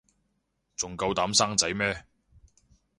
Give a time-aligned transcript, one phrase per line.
[0.75, 2.05] 仲夠膽生仔咩